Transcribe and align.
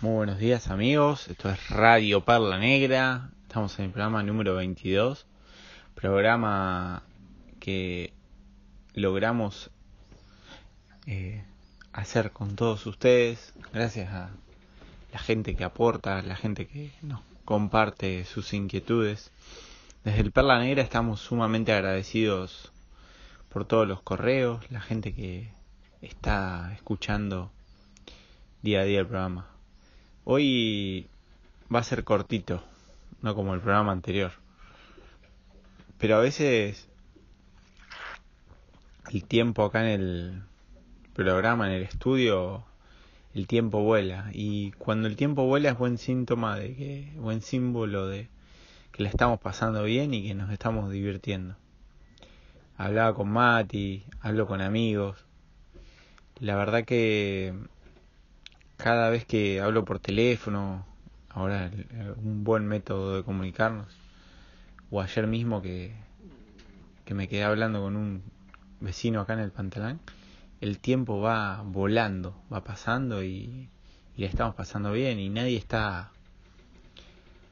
Muy 0.00 0.12
buenos 0.12 0.38
días 0.38 0.68
amigos, 0.68 1.26
esto 1.26 1.50
es 1.50 1.70
Radio 1.70 2.24
Perla 2.24 2.56
Negra, 2.56 3.32
estamos 3.42 3.76
en 3.80 3.86
el 3.86 3.90
programa 3.90 4.22
número 4.22 4.54
22, 4.54 5.26
programa 5.96 7.02
que 7.58 8.12
logramos 8.94 9.72
eh, 11.06 11.42
hacer 11.92 12.30
con 12.30 12.54
todos 12.54 12.86
ustedes, 12.86 13.52
gracias 13.72 14.12
a 14.12 14.30
la 15.12 15.18
gente 15.18 15.56
que 15.56 15.64
aporta, 15.64 16.22
la 16.22 16.36
gente 16.36 16.68
que 16.68 16.92
nos 17.02 17.20
comparte 17.44 18.24
sus 18.24 18.52
inquietudes. 18.52 19.32
Desde 20.04 20.20
el 20.20 20.30
Perla 20.30 20.60
Negra 20.60 20.80
estamos 20.80 21.18
sumamente 21.18 21.72
agradecidos 21.72 22.70
por 23.48 23.64
todos 23.64 23.88
los 23.88 24.00
correos, 24.02 24.64
la 24.70 24.80
gente 24.80 25.12
que 25.12 25.50
está 26.02 26.72
escuchando 26.72 27.50
día 28.62 28.82
a 28.82 28.84
día 28.84 29.00
el 29.00 29.08
programa. 29.08 29.57
Hoy 30.30 31.06
va 31.74 31.78
a 31.78 31.82
ser 31.82 32.04
cortito, 32.04 32.62
no 33.22 33.34
como 33.34 33.54
el 33.54 33.62
programa 33.62 33.92
anterior. 33.92 34.32
Pero 35.96 36.16
a 36.16 36.18
veces 36.18 36.86
el 39.10 39.24
tiempo 39.24 39.64
acá 39.64 39.90
en 39.90 40.00
el 40.02 40.42
programa, 41.14 41.68
en 41.68 41.76
el 41.76 41.82
estudio, 41.82 42.62
el 43.34 43.46
tiempo 43.46 43.82
vuela. 43.82 44.28
Y 44.34 44.72
cuando 44.72 45.08
el 45.08 45.16
tiempo 45.16 45.46
vuela 45.46 45.70
es 45.70 45.78
buen 45.78 45.96
síntoma 45.96 46.58
de 46.58 46.74
que, 46.76 47.10
buen 47.16 47.40
símbolo 47.40 48.06
de 48.06 48.28
que 48.92 49.04
le 49.04 49.08
estamos 49.08 49.40
pasando 49.40 49.82
bien 49.84 50.12
y 50.12 50.28
que 50.28 50.34
nos 50.34 50.50
estamos 50.50 50.90
divirtiendo. 50.90 51.56
Hablaba 52.76 53.14
con 53.14 53.30
Mati, 53.30 54.04
hablo 54.20 54.46
con 54.46 54.60
amigos. 54.60 55.24
La 56.38 56.54
verdad 56.54 56.84
que 56.84 57.54
cada 58.78 59.10
vez 59.10 59.26
que 59.26 59.60
hablo 59.60 59.84
por 59.84 59.98
teléfono, 59.98 60.86
ahora 61.28 61.70
un 62.16 62.44
buen 62.44 62.66
método 62.66 63.16
de 63.16 63.24
comunicarnos, 63.24 63.88
o 64.90 65.02
ayer 65.02 65.26
mismo 65.26 65.60
que, 65.60 65.94
que 67.04 67.12
me 67.12 67.28
quedé 67.28 67.42
hablando 67.42 67.82
con 67.82 67.96
un 67.96 68.22
vecino 68.80 69.20
acá 69.20 69.34
en 69.34 69.40
el 69.40 69.50
Pantalán, 69.50 70.00
el 70.60 70.78
tiempo 70.78 71.20
va 71.20 71.62
volando, 71.62 72.40
va 72.52 72.62
pasando 72.62 73.22
y, 73.22 73.68
y 74.16 74.24
estamos 74.24 74.54
pasando 74.54 74.92
bien 74.92 75.18
y 75.18 75.28
nadie 75.28 75.56
está 75.56 76.12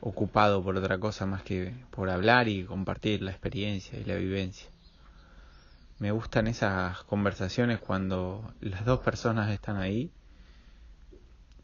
ocupado 0.00 0.62
por 0.62 0.76
otra 0.76 0.98
cosa 0.98 1.24
más 1.24 1.42
que 1.42 1.74
por 1.90 2.10
hablar 2.10 2.48
y 2.48 2.64
compartir 2.64 3.22
la 3.22 3.30
experiencia 3.30 3.98
y 3.98 4.04
la 4.04 4.16
vivencia. 4.16 4.68
Me 5.98 6.10
gustan 6.10 6.48
esas 6.48 7.02
conversaciones 7.04 7.80
cuando 7.80 8.52
las 8.60 8.84
dos 8.84 9.00
personas 9.00 9.50
están 9.50 9.78
ahí 9.78 10.10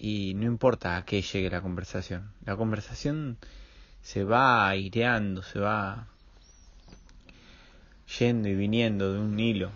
y 0.00 0.32
no 0.34 0.46
importa 0.46 0.96
a 0.96 1.04
qué 1.04 1.20
llegue 1.20 1.50
la 1.50 1.60
conversación. 1.60 2.32
La 2.46 2.56
conversación 2.56 3.36
se 4.00 4.24
va 4.24 4.66
aireando, 4.66 5.42
se 5.42 5.60
va 5.60 6.06
yendo 8.18 8.48
y 8.48 8.54
viniendo 8.54 9.12
de 9.12 9.18
un 9.18 9.38
hilo, 9.38 9.70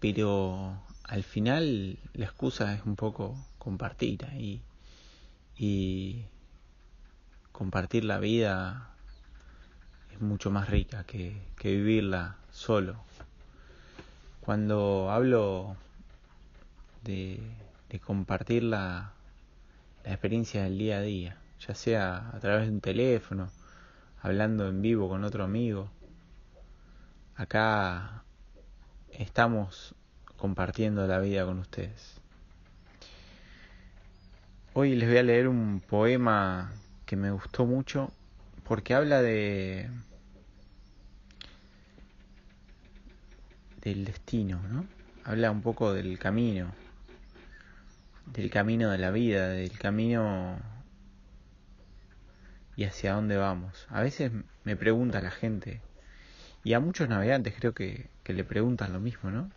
pero 0.00 0.82
al 1.04 1.22
final 1.22 1.96
la 2.12 2.24
excusa 2.24 2.74
es 2.74 2.84
un 2.84 2.96
poco 2.96 3.36
compartir 3.58 4.26
y, 4.36 4.60
y 5.56 6.24
compartir 7.52 8.04
la 8.04 8.18
vida 8.18 8.90
es 10.12 10.20
mucho 10.20 10.50
más 10.50 10.68
rica 10.68 11.04
que, 11.04 11.40
que 11.56 11.70
vivirla 11.76 12.36
solo. 12.50 12.96
Cuando 14.40 15.12
hablo 15.12 15.76
de, 17.04 17.40
de 17.90 18.00
compartir 18.00 18.64
la, 20.08 20.14
experiencia 20.14 20.64
del 20.64 20.78
día 20.78 20.98
a 20.98 21.02
día, 21.02 21.36
ya 21.60 21.74
sea 21.74 22.30
a 22.32 22.40
través 22.40 22.66
de 22.66 22.72
un 22.72 22.80
teléfono, 22.80 23.50
hablando 24.22 24.66
en 24.66 24.80
vivo 24.80 25.08
con 25.08 25.22
otro 25.24 25.44
amigo. 25.44 25.90
Acá 27.36 28.24
estamos 29.10 29.94
compartiendo 30.36 31.06
la 31.06 31.18
vida 31.18 31.44
con 31.44 31.58
ustedes. 31.58 32.20
Hoy 34.72 34.96
les 34.96 35.08
voy 35.08 35.18
a 35.18 35.22
leer 35.22 35.48
un 35.48 35.80
poema 35.80 36.72
que 37.04 37.16
me 37.16 37.30
gustó 37.30 37.66
mucho 37.66 38.10
porque 38.64 38.94
habla 38.94 39.20
de 39.20 39.90
del 43.82 44.04
destino, 44.04 44.60
¿no? 44.68 44.86
Habla 45.24 45.50
un 45.50 45.62
poco 45.62 45.92
del 45.92 46.18
camino, 46.18 46.72
del 48.38 48.50
camino 48.50 48.90
de 48.90 48.98
la 48.98 49.10
vida, 49.10 49.48
del 49.48 49.76
camino 49.76 50.60
y 52.76 52.84
hacia 52.84 53.14
dónde 53.14 53.36
vamos. 53.36 53.88
A 53.90 54.00
veces 54.00 54.30
me 54.62 54.76
pregunta 54.76 55.20
la 55.20 55.32
gente, 55.32 55.80
y 56.62 56.74
a 56.74 56.78
muchos 56.78 57.08
navegantes 57.08 57.54
creo 57.58 57.74
que, 57.74 58.08
que 58.22 58.32
le 58.32 58.44
preguntan 58.44 58.92
lo 58.92 59.00
mismo, 59.00 59.32
¿no? 59.32 59.50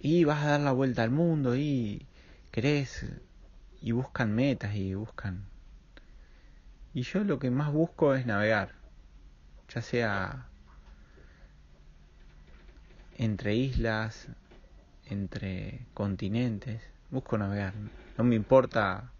Y 0.00 0.24
vas 0.24 0.44
a 0.44 0.52
dar 0.52 0.60
la 0.60 0.72
vuelta 0.72 1.02
al 1.02 1.10
mundo 1.10 1.56
y 1.56 2.06
querés 2.52 3.04
y 3.82 3.92
buscan 3.92 4.34
metas 4.34 4.74
y 4.74 4.94
buscan. 4.94 5.44
Y 6.94 7.02
yo 7.02 7.22
lo 7.22 7.38
que 7.38 7.50
más 7.50 7.70
busco 7.70 8.14
es 8.14 8.24
navegar, 8.24 8.72
ya 9.68 9.82
sea 9.82 10.46
entre 13.18 13.54
islas, 13.56 14.28
entre 15.04 15.84
continentes, 15.92 16.95
busco 17.10 17.38
navegar. 17.38 17.74
No 18.18 18.24
me 18.24 18.34
importa 18.34 19.10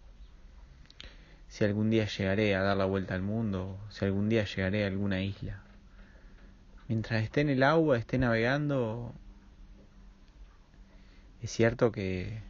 si 1.48 1.64
algún 1.64 1.90
día 1.90 2.06
llegaré 2.06 2.54
a 2.54 2.62
dar 2.62 2.76
la 2.76 2.84
vuelta 2.84 3.14
al 3.14 3.22
mundo, 3.22 3.78
si 3.90 4.04
algún 4.04 4.28
día 4.28 4.44
llegaré 4.44 4.84
a 4.84 4.88
alguna 4.88 5.22
isla. 5.22 5.62
Mientras 6.88 7.22
esté 7.22 7.40
en 7.40 7.50
el 7.50 7.62
agua, 7.62 7.98
esté 7.98 8.18
navegando, 8.18 9.12
es 11.42 11.50
cierto 11.50 11.92
que 11.92 12.42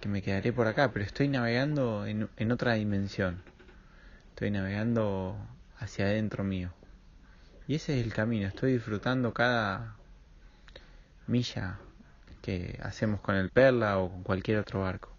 que 0.00 0.08
me 0.08 0.22
quedaré 0.22 0.52
por 0.52 0.68
acá, 0.68 0.92
pero 0.92 1.04
estoy 1.04 1.26
navegando 1.26 2.06
en, 2.06 2.28
en 2.36 2.52
otra 2.52 2.74
dimensión. 2.74 3.42
Estoy 4.30 4.52
navegando 4.52 5.36
hacia 5.78 6.04
adentro 6.04 6.44
mío. 6.44 6.70
Y 7.66 7.74
ese 7.74 7.98
es 7.98 8.06
el 8.06 8.14
camino, 8.14 8.46
estoy 8.46 8.72
disfrutando 8.74 9.34
cada 9.34 9.96
milla 11.26 11.78
que 12.48 12.78
hacemos 12.82 13.20
con 13.20 13.34
el 13.34 13.50
Perla 13.50 13.98
o 13.98 14.08
con 14.08 14.22
cualquier 14.22 14.56
otro 14.56 14.80
barco. 14.80 15.14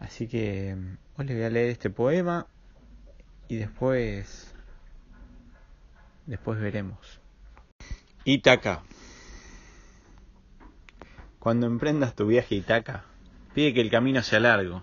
Así 0.00 0.26
que 0.26 0.76
hoy 1.16 1.26
les 1.26 1.36
voy 1.36 1.44
a 1.44 1.50
leer 1.50 1.70
este 1.70 1.90
poema 1.90 2.48
y 3.46 3.54
después 3.54 4.52
después 6.26 6.58
veremos. 6.58 7.20
Itaca. 8.24 8.82
Cuando 11.38 11.68
emprendas 11.68 12.16
tu 12.16 12.26
viaje 12.26 12.56
a 12.56 12.58
Itaca, 12.58 13.04
pide 13.54 13.72
que 13.72 13.80
el 13.80 13.88
camino 13.88 14.24
sea 14.24 14.40
largo, 14.40 14.82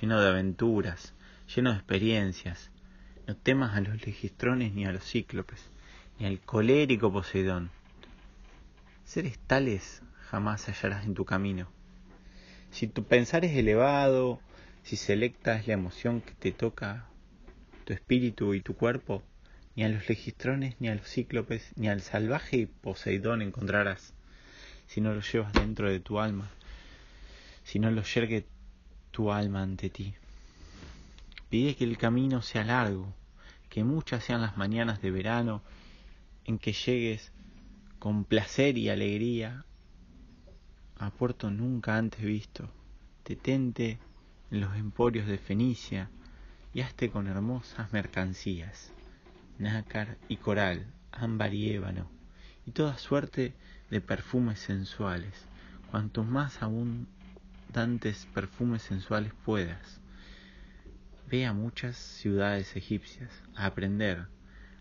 lleno 0.00 0.20
de 0.20 0.28
aventuras, 0.28 1.14
lleno 1.52 1.72
de 1.72 1.78
experiencias. 1.78 2.70
No 3.26 3.34
temas 3.34 3.74
a 3.74 3.80
los 3.80 4.06
legistrones 4.06 4.72
ni 4.72 4.86
a 4.86 4.92
los 4.92 5.02
cíclopes, 5.02 5.68
ni 6.20 6.26
al 6.26 6.38
colérico 6.38 7.12
Poseidón. 7.12 7.72
Seres 9.04 9.36
tales 9.48 10.00
jamás 10.30 10.68
hallarás 10.68 11.04
en 11.04 11.14
tu 11.14 11.24
camino. 11.24 11.68
Si 12.70 12.86
tu 12.86 13.04
pensar 13.04 13.44
es 13.44 13.56
elevado, 13.56 14.40
si 14.82 14.96
selecta 14.96 15.56
es 15.56 15.66
la 15.66 15.74
emoción 15.74 16.20
que 16.20 16.32
te 16.32 16.52
toca 16.52 17.06
tu 17.84 17.92
espíritu 17.92 18.54
y 18.54 18.60
tu 18.60 18.74
cuerpo, 18.74 19.22
ni 19.76 19.84
a 19.84 19.88
los 19.88 20.08
legistrones, 20.08 20.76
ni 20.80 20.88
a 20.88 20.94
los 20.94 21.06
cíclopes, 21.06 21.72
ni 21.76 21.88
al 21.88 22.00
salvaje 22.00 22.68
Poseidón 22.80 23.42
encontrarás, 23.42 24.12
si 24.86 25.00
no 25.00 25.14
lo 25.14 25.20
llevas 25.20 25.52
dentro 25.52 25.90
de 25.90 26.00
tu 26.00 26.18
alma, 26.20 26.50
si 27.64 27.78
no 27.78 27.90
lo 27.90 28.02
yergue 28.02 28.46
tu 29.10 29.32
alma 29.32 29.62
ante 29.62 29.90
ti. 29.90 30.14
Pide 31.48 31.76
que 31.76 31.84
el 31.84 31.98
camino 31.98 32.42
sea 32.42 32.64
largo, 32.64 33.12
que 33.68 33.84
muchas 33.84 34.24
sean 34.24 34.40
las 34.40 34.56
mañanas 34.56 35.00
de 35.00 35.10
verano 35.10 35.62
en 36.44 36.58
que 36.58 36.72
llegues 36.72 37.32
con 37.98 38.24
placer 38.24 38.76
y 38.76 38.88
alegría 38.88 39.64
a 40.98 41.10
puerto 41.10 41.50
nunca 41.50 41.96
antes 41.96 42.24
visto. 42.24 42.70
Detente 43.24 43.98
en 44.50 44.60
los 44.60 44.76
emporios 44.76 45.26
de 45.26 45.38
Fenicia 45.38 46.10
y 46.72 46.82
hazte 46.82 47.10
con 47.10 47.26
hermosas 47.26 47.92
mercancías, 47.92 48.92
nácar 49.58 50.18
y 50.28 50.36
coral, 50.36 50.86
ámbar 51.12 51.54
y 51.54 51.70
ébano, 51.70 52.08
y 52.66 52.72
toda 52.72 52.98
suerte 52.98 53.54
de 53.90 54.00
perfumes 54.00 54.60
sensuales, 54.60 55.46
cuantos 55.90 56.26
más 56.26 56.62
abundantes 56.62 58.26
perfumes 58.34 58.82
sensuales 58.82 59.32
puedas. 59.44 60.00
Ve 61.30 61.46
a 61.46 61.52
muchas 61.52 61.96
ciudades 61.96 62.76
egipcias 62.76 63.30
a 63.56 63.66
aprender, 63.66 64.26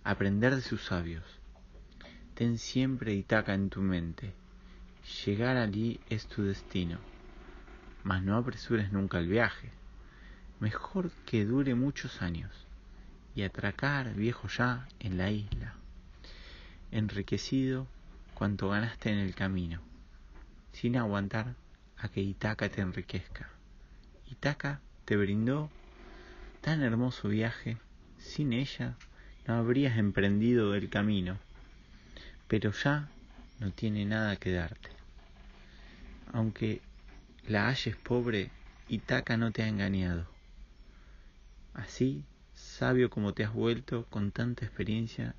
a 0.04 0.12
aprender 0.12 0.56
de 0.56 0.62
sus 0.62 0.84
sabios. 0.84 1.24
Ten 2.34 2.58
siempre 2.58 3.14
Itaca 3.14 3.54
en 3.54 3.70
tu 3.70 3.82
mente 3.82 4.43
Llegar 5.04 5.58
allí 5.58 6.00
es 6.10 6.28
tu 6.28 6.44
destino. 6.44 7.00
mas 8.04 8.22
no 8.22 8.36
apresures 8.38 8.92
nunca 8.92 9.18
el 9.20 9.28
viaje. 9.28 9.70
Mejor 10.60 11.12
que 11.26 11.46
dure 11.46 11.76
muchos 11.76 12.22
años 12.22 12.52
y 13.36 13.44
atracar 13.44 14.14
viejo 14.14 14.48
ya 14.48 14.88
en 15.00 15.18
la 15.18 15.32
isla, 15.32 15.74
enriquecido 16.92 17.88
cuanto 18.34 18.70
ganaste 18.70 19.10
en 19.12 19.20
el 19.20 19.36
camino, 19.36 19.82
sin 20.72 20.98
aguantar 20.98 21.56
a 21.98 22.10
que 22.10 22.22
Itaca 22.22 22.70
te 22.70 22.82
enriquezca. 22.82 23.50
Itaca 24.30 24.80
te 25.06 25.18
brindó 25.18 25.70
tan 26.62 26.82
hermoso 26.82 27.30
viaje, 27.30 27.78
sin 28.18 28.54
ella 28.54 28.96
no 29.48 29.56
habrías 29.56 29.98
emprendido 29.98 30.76
el 30.76 30.90
camino, 30.90 31.38
pero 32.48 32.72
ya 32.72 33.10
no 33.60 33.72
tiene 33.72 34.06
nada 34.06 34.36
que 34.36 34.52
darte. 34.52 34.90
Aunque 36.32 36.82
la 37.48 37.68
halles 37.68 37.96
pobre, 37.96 38.50
Itaca 38.88 39.38
no 39.38 39.52
te 39.52 39.64
ha 39.64 39.68
engañado. 39.68 40.28
Así, 41.74 42.24
sabio 42.54 43.10
como 43.10 43.34
te 43.34 43.44
has 43.44 43.54
vuelto 43.54 44.06
con 44.10 44.32
tanta 44.32 44.66
experiencia, 44.66 45.36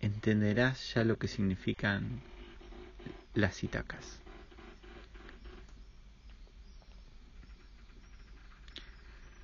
entenderás 0.00 0.94
ya 0.94 1.04
lo 1.04 1.18
que 1.18 1.28
significan 1.28 2.20
las 3.34 3.62
Itacas. 3.64 4.20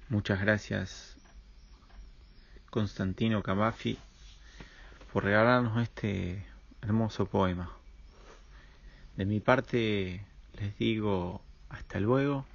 Muchas 0.09 0.41
gracias 0.41 1.17
Constantino 2.71 3.43
Cavafi 3.43 3.99
por 5.13 5.25
regalarnos 5.25 5.83
este 5.83 6.45
hermoso 6.83 7.27
poema. 7.27 7.71
De 9.17 9.25
mi 9.25 9.39
parte 9.39 10.27
les 10.59 10.79
digo 10.79 11.41
hasta 11.69 12.01
luego. 12.01 12.47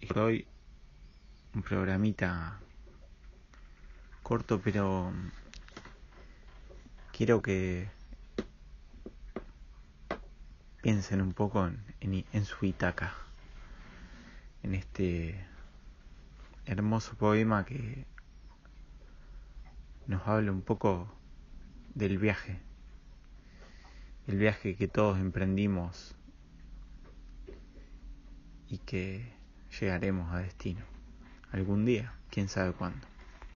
Y 0.00 0.18
hoy 0.18 0.46
un 1.54 1.62
programita 1.62 2.58
corto 4.22 4.60
pero 4.60 5.12
quiero 7.12 7.42
que 7.42 7.88
piensen 10.82 11.22
un 11.22 11.32
poco 11.32 11.66
en, 12.00 12.24
en 12.32 12.44
su 12.44 12.66
Itaca, 12.66 13.14
en 14.64 14.74
este 14.74 15.46
hermoso 16.66 17.14
poema 17.14 17.64
que 17.64 18.04
nos 20.06 20.26
habla 20.26 20.50
un 20.50 20.62
poco 20.62 21.06
del 21.94 22.18
viaje, 22.18 22.60
el 24.32 24.38
viaje 24.38 24.76
que 24.76 24.88
todos 24.88 25.18
emprendimos 25.18 26.14
y 28.66 28.78
que 28.78 29.30
llegaremos 29.78 30.32
a 30.32 30.38
destino 30.38 30.80
algún 31.50 31.84
día, 31.84 32.14
quién 32.30 32.48
sabe 32.48 32.72
cuándo. 32.72 33.11